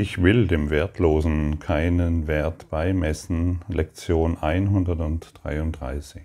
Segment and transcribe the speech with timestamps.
[0.00, 3.62] Ich will dem Wertlosen keinen Wert beimessen.
[3.66, 6.22] Lektion 133.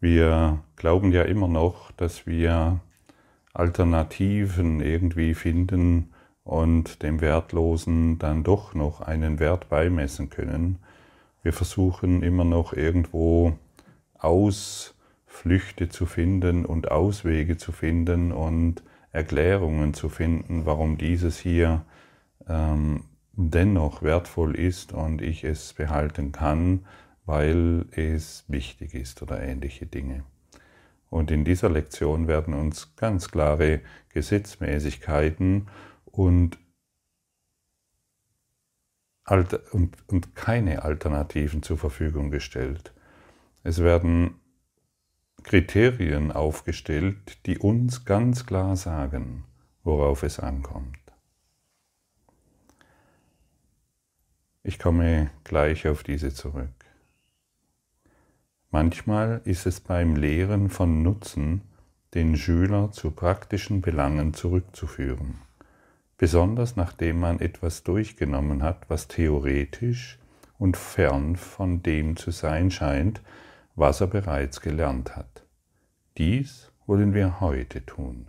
[0.00, 2.80] Wir glauben ja immer noch, dass wir
[3.52, 10.78] Alternativen irgendwie finden und dem Wertlosen dann doch noch einen Wert beimessen können.
[11.42, 13.52] Wir versuchen immer noch irgendwo
[14.14, 14.91] aus
[15.32, 21.86] Flüchte zu finden und Auswege zu finden und Erklärungen zu finden, warum dieses hier
[22.46, 26.84] ähm, dennoch wertvoll ist und ich es behalten kann,
[27.24, 30.22] weil es wichtig ist oder ähnliche Dinge.
[31.08, 33.80] Und in dieser Lektion werden uns ganz klare
[34.10, 35.68] Gesetzmäßigkeiten
[36.04, 36.58] und,
[39.72, 42.92] und, und keine Alternativen zur Verfügung gestellt.
[43.64, 44.34] Es werden
[45.42, 49.44] Kriterien aufgestellt, die uns ganz klar sagen,
[49.84, 50.98] worauf es ankommt.
[54.62, 56.70] Ich komme gleich auf diese zurück.
[58.70, 61.62] Manchmal ist es beim Lehren von Nutzen,
[62.14, 65.34] den Schüler zu praktischen Belangen zurückzuführen,
[66.16, 70.18] besonders nachdem man etwas durchgenommen hat, was theoretisch
[70.58, 73.20] und fern von dem zu sein scheint,
[73.74, 75.41] was er bereits gelernt hat.
[76.18, 78.28] Dies wollen wir heute tun.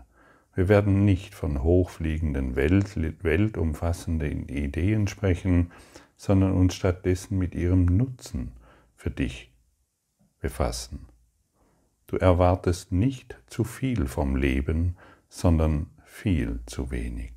[0.55, 5.71] Wir werden nicht von hochfliegenden, Welt, weltumfassenden Ideen sprechen,
[6.15, 8.53] sondern uns stattdessen mit ihrem Nutzen
[8.95, 9.51] für dich
[10.39, 11.07] befassen.
[12.07, 14.95] Du erwartest nicht zu viel vom Leben,
[15.27, 17.33] sondern viel zu wenig.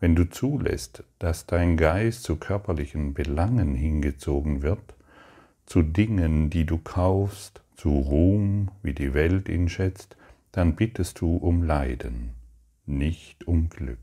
[0.00, 4.94] Wenn du zulässt, dass dein Geist zu körperlichen Belangen hingezogen wird,
[5.66, 10.16] zu Dingen, die du kaufst, zu Ruhm, wie die Welt ihn schätzt,
[10.50, 12.34] dann bittest du um Leiden,
[12.86, 13.98] nicht um Glück.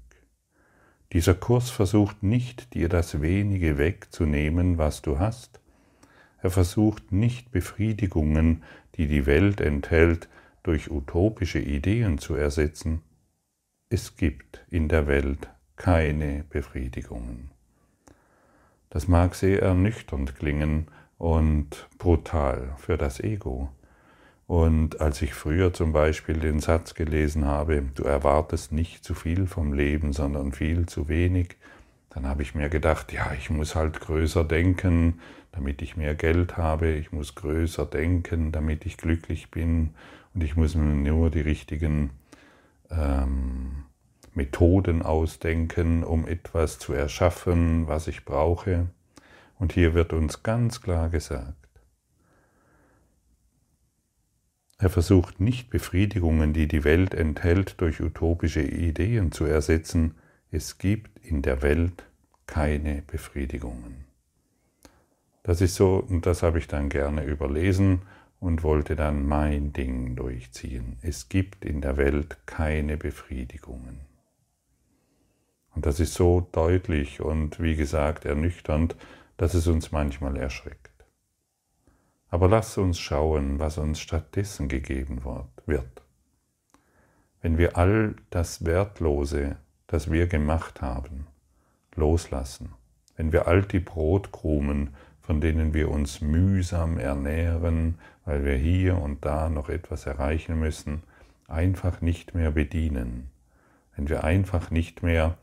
[1.12, 5.60] Dieser Kurs versucht nicht, dir das wenige wegzunehmen, was du hast.
[6.42, 8.64] Er versucht nicht Befriedigungen,
[8.96, 10.30] die die Welt enthält,
[10.64, 13.02] durch utopische Ideen zu ersetzen.
[13.90, 17.52] Es gibt in der Welt keine Befriedigungen.
[18.90, 23.70] Das mag sehr ernüchternd klingen, und brutal für das Ego.
[24.48, 29.48] Und als ich früher zum Beispiel den Satz gelesen habe, du erwartest nicht zu viel
[29.48, 31.58] vom Leben, sondern viel zu wenig,
[32.10, 35.20] dann habe ich mir gedacht, ja, ich muss halt größer denken,
[35.52, 39.92] damit ich mehr Geld habe, ich muss größer denken, damit ich glücklich bin
[40.34, 42.12] und ich muss mir nur die richtigen
[42.92, 43.86] ähm,
[44.34, 48.88] Methoden ausdenken, um etwas zu erschaffen, was ich brauche.
[49.58, 51.66] Und hier wird uns ganz klar gesagt,
[54.78, 60.16] er versucht nicht Befriedigungen, die die Welt enthält, durch utopische Ideen zu ersetzen.
[60.52, 62.04] Es gibt in der Welt
[62.46, 64.06] keine Befriedigungen.
[65.44, 68.02] Das ist so, und das habe ich dann gerne überlesen
[68.40, 70.98] und wollte dann mein Ding durchziehen.
[71.02, 74.02] Es gibt in der Welt keine Befriedigungen.
[75.74, 78.96] Und das ist so deutlich und wie gesagt ernüchternd,
[79.38, 81.06] dass es uns manchmal erschreckt.
[82.30, 85.22] Aber lass uns schauen, was uns stattdessen gegeben
[85.66, 86.02] wird.
[87.42, 89.58] Wenn wir all das Wertlose,
[89.88, 91.28] das wir gemacht haben,
[91.96, 92.74] loslassen,
[93.16, 99.26] wenn wir all die Brotkrumen, von denen wir uns mühsam ernähren, weil wir hier und
[99.26, 101.04] da noch etwas erreichen müssen,
[101.48, 103.30] einfach nicht mehr bedienen,
[103.96, 105.38] wenn wir einfach nicht mehr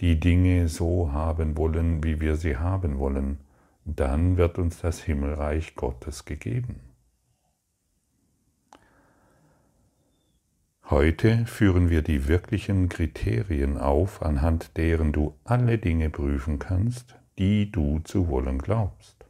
[0.00, 3.38] die Dinge so haben wollen, wie wir sie haben wollen,
[3.84, 6.80] dann wird uns das Himmelreich Gottes gegeben.
[10.90, 17.70] Heute führen wir die wirklichen Kriterien auf, anhand deren du alle Dinge prüfen kannst, die
[17.70, 19.26] du zu wollen glaubst.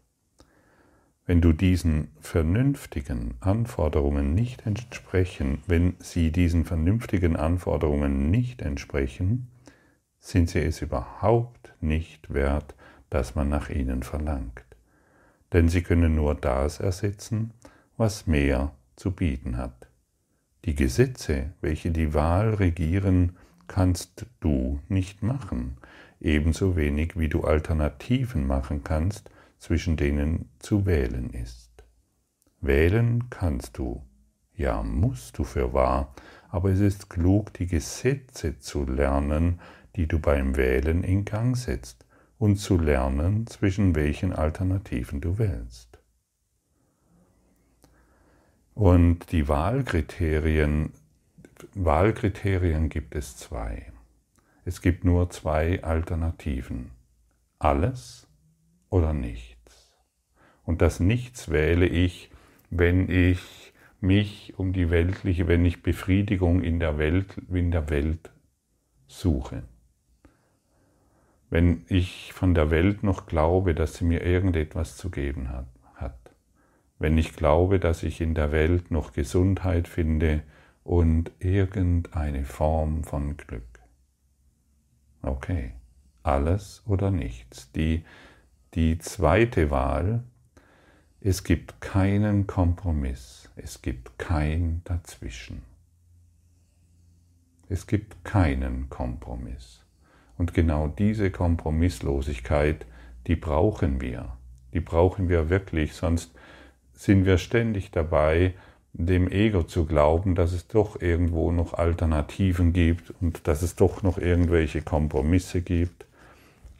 [1.26, 9.48] Wenn du diesen vernünftigen Anforderungen nicht entsprechen, wenn sie diesen vernünftigen Anforderungen nicht entsprechen,
[10.20, 12.74] sind sie es überhaupt nicht wert,
[13.10, 14.64] dass man nach ihnen verlangt.
[15.52, 17.52] Denn sie können nur das ersetzen,
[17.96, 19.88] was mehr zu bieten hat.
[20.64, 23.36] Die Gesetze, welche die Wahl regieren,
[23.68, 25.78] kannst du nicht machen,
[26.20, 31.70] ebenso wenig wie du Alternativen machen kannst, zwischen denen zu wählen ist.
[32.60, 34.02] Wählen kannst du,
[34.54, 36.14] ja musst du für wahr,
[36.48, 39.60] aber es ist klug, die Gesetze zu lernen,
[39.98, 42.06] die du beim Wählen in Gang setzt
[42.38, 45.98] und zu lernen, zwischen welchen Alternativen du wählst.
[48.74, 50.92] Und die Wahlkriterien
[51.74, 53.92] Wahlkriterien gibt es zwei.
[54.64, 56.92] Es gibt nur zwei Alternativen.
[57.58, 58.28] Alles
[58.90, 59.92] oder nichts.
[60.64, 62.30] Und das Nichts wähle ich,
[62.70, 68.30] wenn ich mich um die weltliche, wenn ich Befriedigung in der Welt, in der Welt
[69.06, 69.64] suche.
[71.50, 75.66] Wenn ich von der Welt noch glaube, dass sie mir irgendetwas zu geben hat.
[76.98, 80.42] Wenn ich glaube, dass ich in der Welt noch Gesundheit finde
[80.82, 83.80] und irgendeine Form von Glück.
[85.22, 85.74] Okay,
[86.22, 87.70] alles oder nichts.
[87.72, 88.04] Die,
[88.74, 90.24] die zweite Wahl,
[91.20, 95.62] es gibt keinen Kompromiss, es gibt kein Dazwischen.
[97.68, 99.84] Es gibt keinen Kompromiss.
[100.38, 102.86] Und genau diese Kompromisslosigkeit,
[103.26, 104.36] die brauchen wir.
[104.72, 106.32] Die brauchen wir wirklich, sonst
[106.94, 108.54] sind wir ständig dabei,
[108.92, 114.02] dem Ego zu glauben, dass es doch irgendwo noch Alternativen gibt und dass es doch
[114.02, 116.06] noch irgendwelche Kompromisse gibt.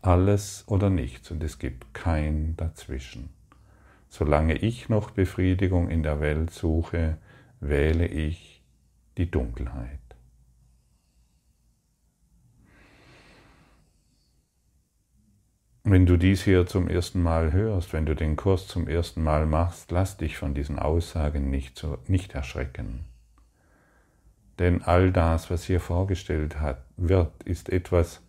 [0.03, 3.31] Alles oder nichts und es gibt kein dazwischen.
[4.09, 7.19] Solange ich noch Befriedigung in der Welt suche,
[7.61, 8.63] wähle ich
[9.17, 10.08] die Dunkelheit.
[15.91, 19.47] Wenn du dies hier zum ersten Mal hörst, wenn du den Kurs zum ersten Mal
[19.47, 23.07] machst, lass dich von diesen Aussagen nicht, so, nicht erschrecken.
[24.59, 28.21] Denn all das, was hier vorgestellt hat, wird, ist etwas,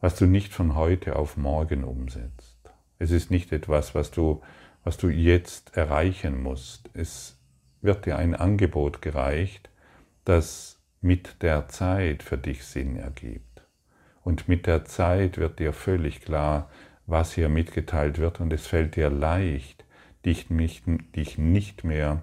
[0.00, 2.56] was du nicht von heute auf morgen umsetzt.
[2.98, 4.40] Es ist nicht etwas, was du,
[4.82, 6.88] was du jetzt erreichen musst.
[6.94, 7.38] Es
[7.82, 9.68] wird dir ein Angebot gereicht,
[10.24, 13.51] das mit der Zeit für dich Sinn ergibt.
[14.24, 16.70] Und mit der Zeit wird dir völlig klar,
[17.06, 19.84] was hier mitgeteilt wird und es fällt dir leicht,
[20.24, 22.22] dich nicht, mehr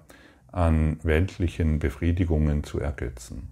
[0.50, 3.48] an weltlichen Befriedigungen zu ergötzen.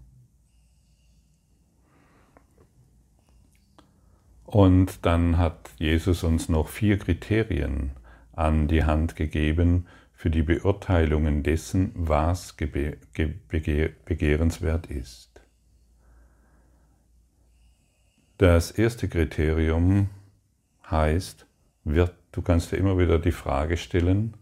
[4.45, 7.91] Und dann hat Jesus uns noch vier Kriterien
[8.33, 12.57] an die Hand gegeben für die Beurteilungen dessen, was
[14.07, 15.38] begehrenswert ist.
[18.39, 20.11] Das erste Kriterium
[20.89, 21.45] heißt,
[21.83, 24.37] wird, du kannst dir immer wieder die Frage stellen,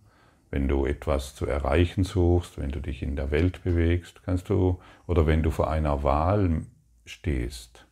[0.51, 4.79] wenn du etwas zu erreichen suchst, wenn du dich in der Welt bewegst, kannst du,
[5.07, 6.67] oder wenn du vor einer Wahl
[7.07, 7.87] stehst,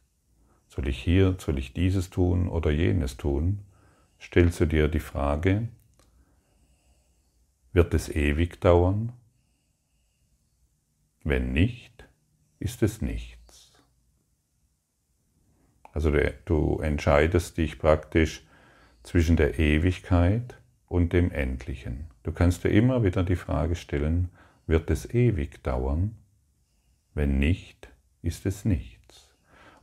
[0.69, 3.61] soll ich hier, soll ich dieses tun oder jenes tun,
[4.21, 5.69] stellst du dir die Frage,
[7.73, 9.15] wird es ewig dauern?
[11.23, 12.05] Wenn nicht,
[12.59, 13.44] ist es nicht.
[15.95, 16.13] Also
[16.45, 18.45] du entscheidest dich praktisch
[19.05, 20.59] zwischen der Ewigkeit
[20.89, 22.07] und dem Endlichen.
[22.25, 24.29] Du kannst dir immer wieder die Frage stellen,
[24.67, 26.17] wird es ewig dauern?
[27.15, 27.89] Wenn nicht,
[28.23, 29.31] ist es nichts.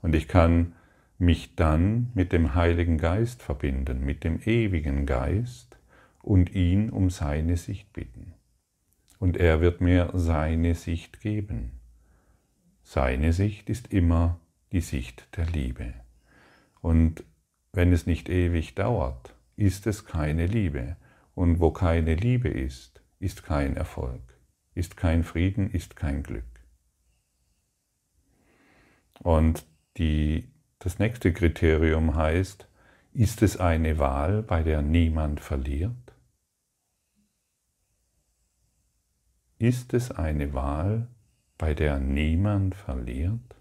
[0.01, 0.73] Und ich kann
[1.17, 5.77] mich dann mit dem Heiligen Geist verbinden, mit dem ewigen Geist
[6.21, 8.33] und ihn um seine Sicht bitten.
[9.17, 11.79] Und er wird mir seine Sicht geben.
[12.83, 14.41] Seine Sicht ist immer
[14.71, 16.00] die Sicht der Liebe.
[16.81, 17.24] Und
[17.74, 20.98] wenn es nicht ewig dauert, ist es keine Liebe.
[21.33, 24.22] Und wo keine Liebe ist, ist kein Erfolg,
[24.74, 26.44] ist kein Frieden, ist kein Glück.
[29.19, 29.66] Und
[29.97, 32.68] die, das nächste Kriterium heißt,
[33.14, 35.92] ist es eine Wahl, bei der niemand verliert?
[39.57, 41.07] Ist es eine Wahl,
[41.57, 43.56] bei der niemand verliert?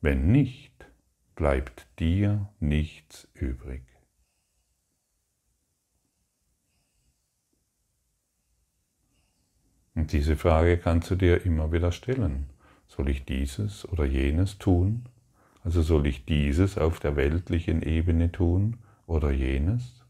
[0.00, 0.91] Wenn nicht,
[1.42, 3.82] bleibt dir nichts übrig.
[9.96, 12.48] Und diese Frage kannst du dir immer wieder stellen.
[12.86, 15.08] Soll ich dieses oder jenes tun?
[15.64, 20.04] Also soll ich dieses auf der weltlichen Ebene tun oder jenes?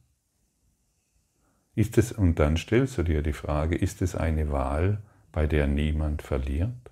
[1.75, 5.01] Ist es, und dann stellst du dir die Frage, ist es eine Wahl,
[5.33, 6.91] bei der niemand verliert?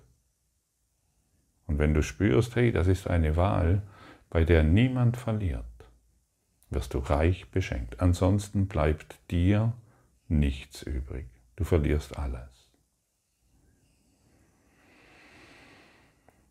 [1.67, 3.83] Und wenn du spürst, hey, das ist eine Wahl,
[4.31, 5.65] bei der niemand verliert,
[6.69, 7.99] wirst du reich beschenkt.
[7.99, 9.73] Ansonsten bleibt dir
[10.29, 11.27] nichts übrig.
[11.57, 12.69] Du verlierst alles.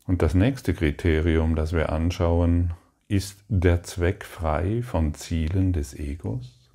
[0.07, 2.75] Und das nächste Kriterium, das wir anschauen,
[3.09, 6.71] ist der Zweck frei von Zielen des Egos?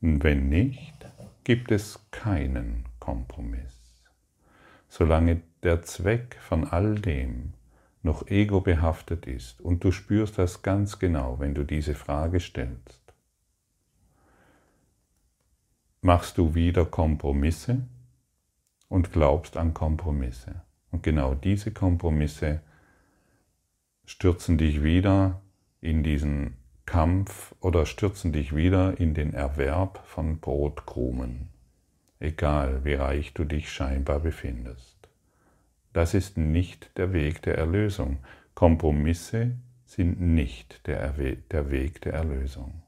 [0.00, 0.94] Wenn nicht,
[1.42, 3.77] gibt es keinen Kompromiss
[4.88, 7.54] solange der Zweck von all dem
[8.02, 9.60] noch ego-behaftet ist.
[9.60, 13.08] Und du spürst das ganz genau, wenn du diese Frage stellst.
[16.00, 17.86] machst du wieder Kompromisse
[18.88, 20.62] und glaubst an Kompromisse.
[20.90, 22.62] Und genau diese Kompromisse
[24.06, 25.42] stürzen dich wieder
[25.80, 31.50] in diesen Kampf oder stürzen dich wieder in den Erwerb von Brotkrumen,
[32.20, 34.96] egal wie reich du dich scheinbar befindest.
[35.92, 38.18] Das ist nicht der Weg der Erlösung.
[38.54, 42.82] Kompromisse sind nicht der, der Weg der Erlösung.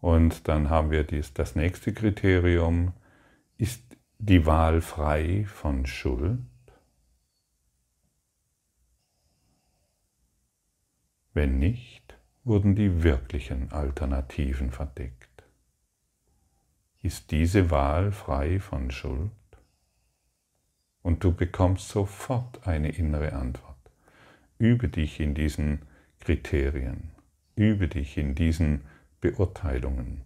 [0.00, 2.92] Und dann haben wir dies, das nächste Kriterium,
[3.56, 3.82] ist
[4.18, 6.40] die Wahl frei von Schuld?
[11.32, 15.33] Wenn nicht, wurden die wirklichen Alternativen verdeckt.
[17.04, 19.30] Ist diese Wahl frei von Schuld?
[21.02, 23.76] Und du bekommst sofort eine innere Antwort.
[24.56, 25.82] Übe dich in diesen
[26.20, 27.10] Kriterien,
[27.56, 28.86] übe dich in diesen
[29.20, 30.22] Beurteilungen.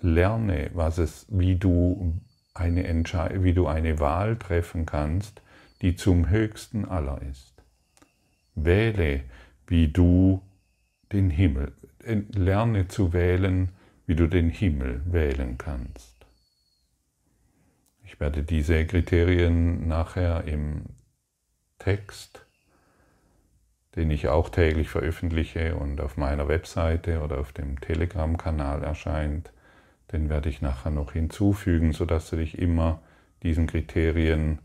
[0.00, 2.20] Lerne, was es, wie du
[2.52, 5.42] eine wie du eine Wahl treffen kannst,
[5.80, 7.54] die zum höchsten aller ist.
[8.56, 9.22] Wähle
[9.68, 10.42] wie du
[11.12, 11.72] den Himmel,
[12.02, 13.68] lerne zu wählen,
[14.06, 16.14] wie du den Himmel wählen kannst.
[18.04, 20.84] Ich werde diese Kriterien nachher im
[21.78, 22.46] Text,
[23.96, 29.52] den ich auch täglich veröffentliche und auf meiner Webseite oder auf dem Telegram-Kanal erscheint,
[30.12, 33.02] den werde ich nachher noch hinzufügen, sodass du dich immer
[33.42, 34.60] diesen Kriterien,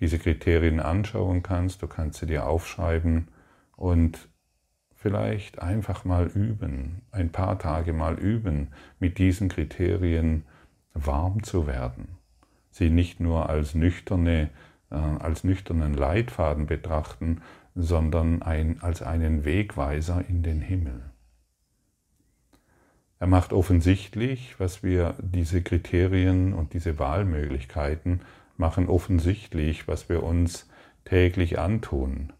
[0.00, 1.82] diese Kriterien anschauen kannst.
[1.82, 3.28] Du kannst sie dir aufschreiben
[3.76, 4.28] und
[4.96, 10.44] vielleicht einfach mal üben, ein paar Tage mal üben, mit diesen Kriterien
[10.94, 12.08] warm zu werden.
[12.70, 14.50] Sie nicht nur als, nüchterne,
[14.90, 17.42] äh, als nüchternen Leitfaden betrachten,
[17.74, 21.02] sondern ein, als einen Wegweiser in den Himmel.
[23.18, 28.20] Er macht offensichtlich, was wir diese Kriterien und diese Wahlmöglichkeiten
[28.56, 30.68] machen offensichtlich, was wir uns
[31.04, 32.32] täglich antun.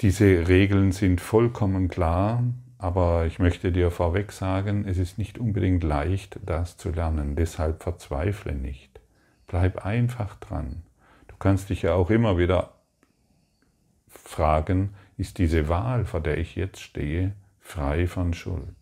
[0.00, 2.42] Diese Regeln sind vollkommen klar,
[2.78, 7.36] aber ich möchte dir vorweg sagen, es ist nicht unbedingt leicht, das zu lernen.
[7.36, 8.98] Deshalb verzweifle nicht.
[9.46, 10.84] Bleib einfach dran.
[11.28, 12.72] Du kannst dich ja auch immer wieder
[14.08, 18.74] fragen, ist diese Wahl, vor der ich jetzt stehe, frei von Schuld?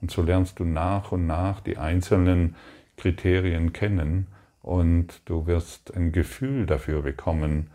[0.00, 2.56] Und so lernst du nach und nach die einzelnen
[2.96, 4.28] Kriterien kennen
[4.62, 7.68] und du wirst ein Gefühl dafür bekommen,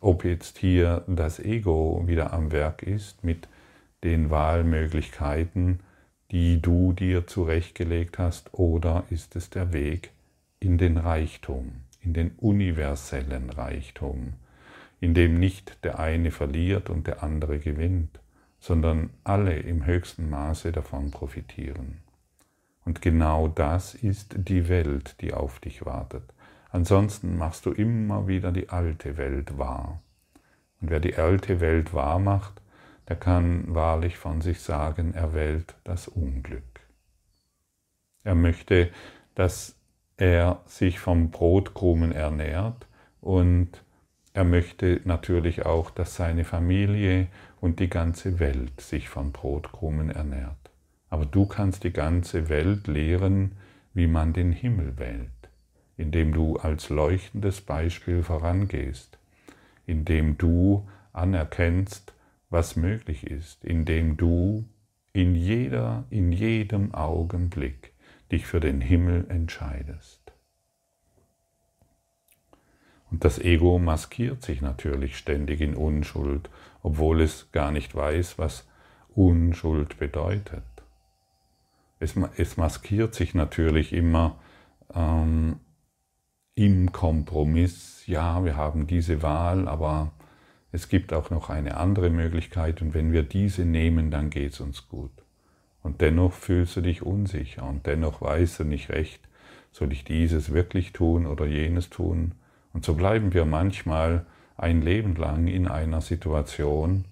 [0.00, 3.48] ob jetzt hier das Ego wieder am Werk ist mit
[4.04, 5.80] den Wahlmöglichkeiten,
[6.30, 10.10] die du dir zurechtgelegt hast, oder ist es der Weg
[10.60, 14.34] in den Reichtum, in den universellen Reichtum,
[15.00, 18.20] in dem nicht der eine verliert und der andere gewinnt,
[18.60, 21.98] sondern alle im höchsten Maße davon profitieren.
[22.84, 26.24] Und genau das ist die Welt, die auf dich wartet.
[26.70, 30.02] Ansonsten machst du immer wieder die alte Welt wahr.
[30.80, 32.60] Und wer die alte Welt wahr macht,
[33.08, 36.62] der kann wahrlich von sich sagen, er wählt das Unglück.
[38.22, 38.90] Er möchte,
[39.34, 39.76] dass
[40.18, 42.86] er sich vom Brotkrumen ernährt
[43.20, 43.82] und
[44.34, 47.28] er möchte natürlich auch, dass seine Familie
[47.60, 50.70] und die ganze Welt sich von Brotkrumen ernährt.
[51.08, 53.52] Aber du kannst die ganze Welt lehren,
[53.94, 55.37] wie man den Himmel wählt
[55.98, 59.18] indem du als leuchtendes Beispiel vorangehst,
[59.84, 62.14] indem du anerkennst,
[62.50, 64.64] was möglich ist, indem du
[65.12, 67.92] in jeder, in jedem Augenblick
[68.30, 70.20] dich für den Himmel entscheidest.
[73.10, 76.48] Und das Ego maskiert sich natürlich ständig in Unschuld,
[76.82, 78.68] obwohl es gar nicht weiß, was
[79.14, 80.62] Unschuld bedeutet.
[81.98, 84.38] Es, es maskiert sich natürlich immer
[84.94, 85.58] ähm,
[86.58, 90.10] im Kompromiss, ja, wir haben diese Wahl, aber
[90.72, 94.60] es gibt auch noch eine andere Möglichkeit und wenn wir diese nehmen, dann geht es
[94.60, 95.12] uns gut.
[95.84, 99.20] Und dennoch fühlst du dich unsicher und dennoch weißt du nicht recht,
[99.70, 102.32] soll ich dieses wirklich tun oder jenes tun?
[102.72, 107.04] Und so bleiben wir manchmal ein Leben lang in einer Situation,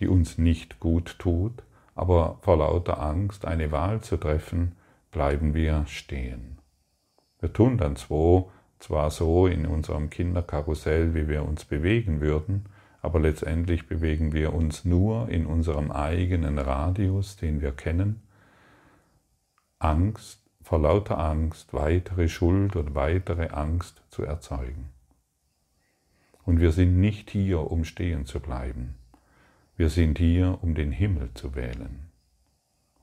[0.00, 1.62] die uns nicht gut tut,
[1.94, 4.72] aber vor lauter Angst, eine Wahl zu treffen,
[5.12, 6.58] bleiben wir stehen.
[7.38, 8.46] Wir tun dann zwar
[8.78, 12.66] zwar so in unserem Kinderkarussell, wie wir uns bewegen würden,
[13.00, 18.22] aber letztendlich bewegen wir uns nur in unserem eigenen Radius, den wir kennen.
[19.78, 24.90] Angst, vor lauter Angst, weitere Schuld und weitere Angst zu erzeugen.
[26.44, 28.94] Und wir sind nicht hier, um stehen zu bleiben.
[29.76, 32.08] Wir sind hier, um den Himmel zu wählen.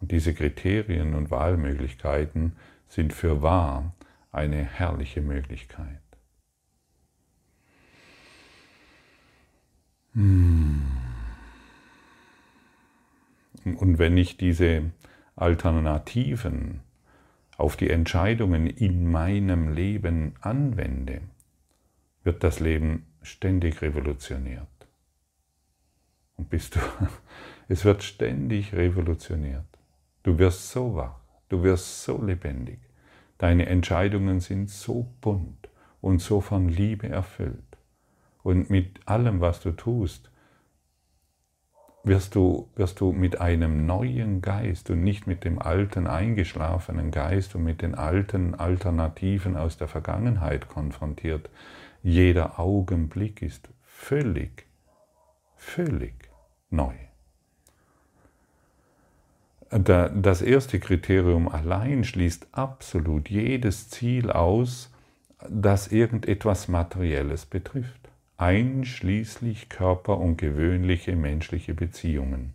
[0.01, 2.53] Und diese Kriterien und Wahlmöglichkeiten
[2.87, 3.93] sind für wahr
[4.35, 6.01] eine herrliche Möglichkeit.
[10.13, 10.81] Hm.
[13.63, 14.91] Und wenn ich diese
[15.35, 16.81] Alternativen
[17.57, 21.21] auf die Entscheidungen in meinem Leben anwende,
[22.23, 24.67] wird das Leben ständig revolutioniert.
[26.37, 26.79] Und bist du,
[27.67, 29.65] es wird ständig revolutioniert.
[30.23, 32.79] Du wirst so wach, du wirst so lebendig.
[33.37, 35.69] Deine Entscheidungen sind so bunt
[36.01, 37.77] und so von Liebe erfüllt.
[38.43, 40.29] Und mit allem, was du tust,
[42.03, 47.55] wirst du, wirst du mit einem neuen Geist und nicht mit dem alten eingeschlafenen Geist
[47.55, 51.49] und mit den alten Alternativen aus der Vergangenheit konfrontiert.
[52.03, 54.67] Jeder Augenblick ist völlig,
[55.55, 56.29] völlig
[56.69, 57.04] neu.
[59.77, 64.91] Das erste Kriterium allein schließt absolut jedes Ziel aus,
[65.49, 68.05] das irgendetwas Materielles betrifft
[68.37, 72.53] einschließlich Körper und gewöhnliche menschliche Beziehungen.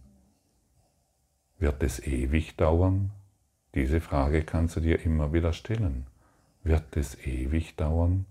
[1.58, 3.10] Wird es ewig dauern?
[3.74, 6.06] Diese Frage kannst du dir immer wieder stellen.
[6.64, 8.26] Wird es ewig dauern?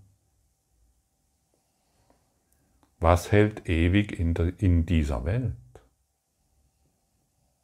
[2.98, 5.54] Was hält ewig in, der, in dieser Welt?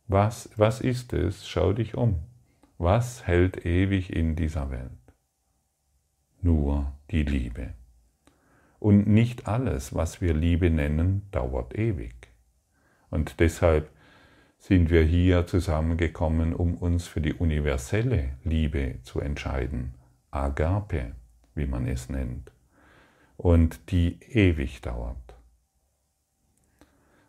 [0.09, 1.49] Was, was ist es?
[1.49, 2.21] Schau dich um.
[2.79, 4.91] Was hält ewig in dieser Welt?
[6.41, 7.75] Nur die Liebe.
[8.79, 12.15] Und nicht alles, was wir Liebe nennen, dauert ewig.
[13.11, 13.91] Und deshalb
[14.59, 19.95] sind wir hier zusammengekommen, um uns für die universelle Liebe zu entscheiden,
[20.31, 21.17] Agape,
[21.55, 22.53] wie man es nennt,
[23.37, 25.35] und die ewig dauert.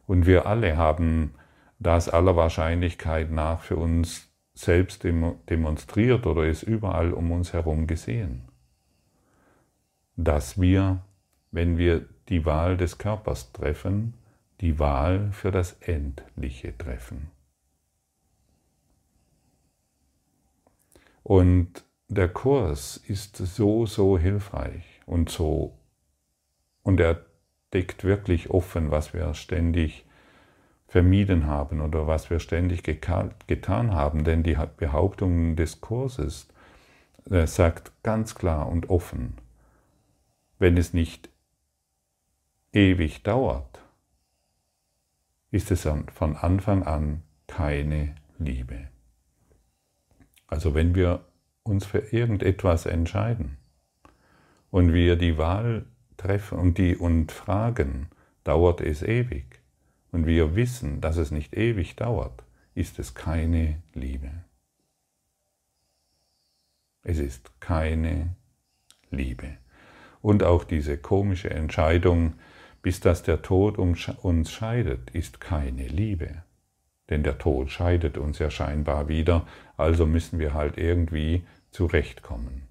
[0.06, 1.34] Und wir alle haben
[1.80, 8.48] das aller Wahrscheinlichkeit nach für uns selbst demonstriert oder es überall um uns herum gesehen,
[10.16, 11.02] dass wir
[11.52, 14.14] wenn wir die Wahl des Körpers treffen,
[14.62, 17.32] die Wahl für das Endliche treffen.
[21.24, 25.78] Und der Kurs ist so, so hilfreich und so,
[26.84, 27.26] und er
[27.74, 30.06] deckt wirklich offen, was wir ständig
[30.88, 36.48] vermieden haben oder was wir ständig getan haben, denn die Behauptung des Kurses
[37.30, 39.38] äh, sagt ganz klar und offen,
[40.60, 41.30] wenn es nicht
[42.72, 43.82] ewig dauert,
[45.52, 48.88] ist es von Anfang an keine Liebe.
[50.48, 51.26] Also wenn wir
[51.64, 53.58] uns für irgendetwas entscheiden
[54.72, 58.08] und wir die Wahl treffen und die und fragen,
[58.44, 59.47] dauert es ewig?
[60.18, 64.32] Und wir wissen, dass es nicht ewig dauert, ist es keine Liebe.
[67.04, 68.36] Es ist keine
[69.12, 69.60] Liebe.
[70.20, 72.34] Und auch diese komische Entscheidung,
[72.82, 76.42] bis dass der Tod uns scheidet, ist keine Liebe.
[77.12, 79.46] Denn der Tod scheidet uns ja scheinbar wieder,
[79.78, 82.64] also müssen wir halt irgendwie zurechtkommen.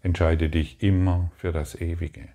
[0.00, 2.28] Entscheide dich immer für das Ewige.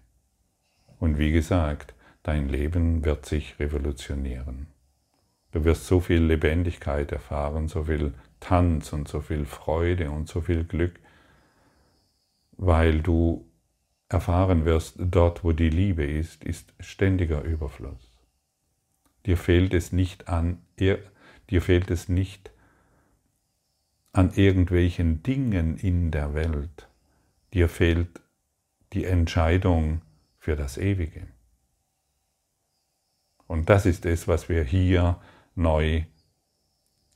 [1.00, 1.95] Und wie gesagt,
[2.26, 4.66] dein Leben wird sich revolutionieren.
[5.52, 10.42] Du wirst so viel Lebendigkeit erfahren, so viel Tanz und so viel Freude und so
[10.42, 11.00] viel Glück,
[12.58, 13.46] weil du
[14.10, 18.12] erfahren wirst, dort wo die Liebe ist, ist ständiger Überfluss.
[19.28, 21.00] Dir fehlt es nicht an, dir
[21.62, 22.52] fehlt es nicht
[24.14, 26.88] an irgendwelchen Dingen in der Welt.
[27.54, 28.20] Dir fehlt
[28.94, 30.02] die Entscheidung
[30.40, 31.35] für das Ewige.
[33.48, 35.20] Und das ist es, was wir hier
[35.56, 36.04] neu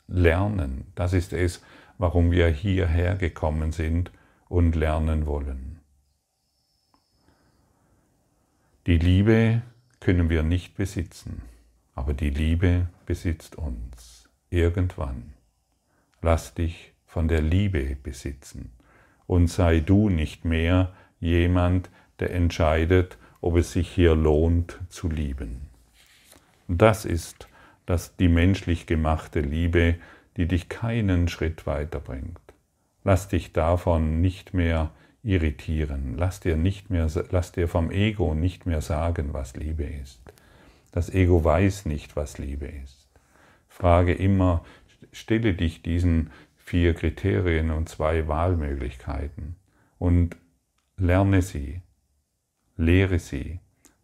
[0.07, 0.91] lernen.
[0.95, 1.61] Das ist es,
[1.97, 4.11] warum wir hierher gekommen sind
[4.47, 5.79] und lernen wollen.
[8.87, 9.61] Die Liebe
[9.99, 11.41] können wir nicht besitzen,
[11.93, 15.33] aber die Liebe besitzt uns irgendwann.
[16.21, 18.71] Lass dich von der Liebe besitzen
[19.27, 21.89] und sei du nicht mehr jemand,
[22.19, 25.68] der entscheidet, ob es sich hier lohnt zu lieben.
[26.69, 27.49] Das ist
[27.87, 29.95] das die menschlich gemachte Liebe,
[30.37, 32.39] die dich keinen Schritt weiterbringt.
[33.03, 34.91] Lass dich davon nicht mehr
[35.23, 36.13] irritieren.
[36.15, 40.21] Lass dir, nicht mehr, lass dir vom Ego nicht mehr sagen, was Liebe ist.
[40.91, 43.09] Das Ego weiß nicht, was Liebe ist.
[43.67, 44.63] Frage immer,
[45.11, 49.55] stelle dich diesen vier Kriterien und zwei Wahlmöglichkeiten
[49.97, 50.37] und
[50.97, 51.81] lerne sie,
[52.77, 53.59] lehre sie,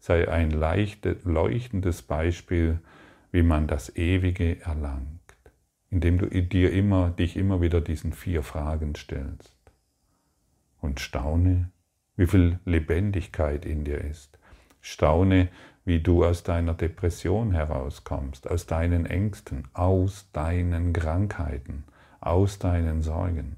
[0.06, 2.78] sei ein leuchtendes Beispiel,
[3.32, 5.10] wie man das Ewige erlangt.
[5.88, 9.54] indem du dir immer, dich immer wieder diesen vier Fragen stellst.
[10.80, 11.70] Und staune,
[12.16, 14.38] wie viel Lebendigkeit in dir ist.
[14.80, 15.48] Staune,
[15.84, 21.84] wie du aus deiner Depression herauskommst, aus deinen Ängsten, aus deinen Krankheiten,
[22.20, 23.56] aus deinen Sorgen.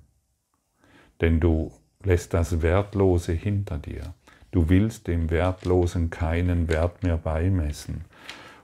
[1.20, 4.14] Denn du lässt das Wertlose hinter dir.
[4.50, 8.04] Du willst dem Wertlosen keinen Wert mehr beimessen.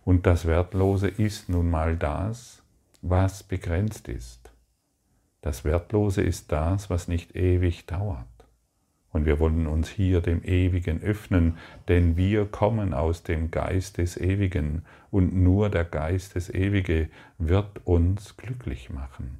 [0.04, 2.62] Und das Wertlose ist nun mal das,
[3.02, 4.50] was begrenzt ist.
[5.42, 8.26] Das Wertlose ist das, was nicht ewig dauert.
[9.12, 14.16] Und wir wollen uns hier dem Ewigen öffnen, denn wir kommen aus dem Geist des
[14.16, 19.38] Ewigen und nur der Geist des Ewige wird uns glücklich machen.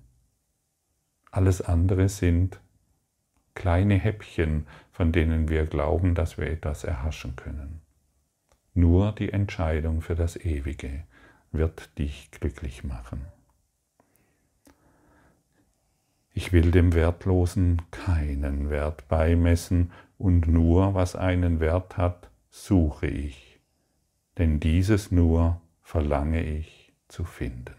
[1.31, 2.61] Alles andere sind
[3.55, 7.81] kleine Häppchen, von denen wir glauben, dass wir etwas erhaschen können.
[8.75, 11.05] Nur die Entscheidung für das Ewige
[11.53, 13.27] wird dich glücklich machen.
[16.33, 23.61] Ich will dem Wertlosen keinen Wert beimessen und nur was einen Wert hat, suche ich,
[24.39, 27.75] denn dieses nur verlange ich zu finden.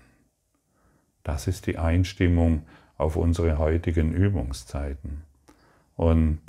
[1.24, 2.66] Das ist die Einstimmung
[2.98, 5.24] auf unsere heutigen Übungszeiten.
[5.96, 6.42] Und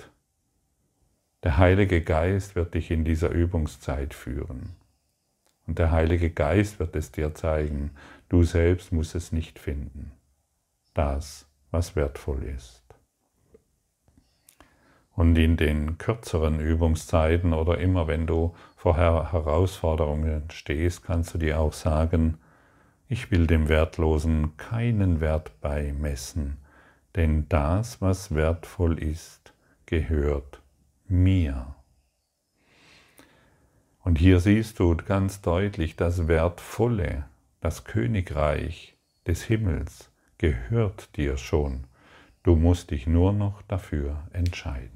[1.43, 4.75] der Heilige Geist wird dich in dieser Übungszeit führen.
[5.67, 7.91] Und der Heilige Geist wird es dir zeigen,
[8.29, 10.13] du selbst musst es nicht finden.
[10.95, 12.83] Das was wertvoll ist.
[15.15, 21.59] Und in den kürzeren Übungszeiten oder immer wenn du vor Herausforderungen stehst, kannst du dir
[21.59, 22.39] auch sagen,
[23.09, 26.59] ich will dem Wertlosen keinen Wert beimessen,
[27.17, 29.53] denn das, was wertvoll ist,
[29.87, 30.61] gehört
[31.09, 31.75] mir.
[34.01, 37.25] Und hier siehst du ganz deutlich, das Wertvolle,
[37.61, 41.85] das Königreich des Himmels, gehört dir schon.
[42.45, 44.96] Du musst dich nur noch dafür entscheiden.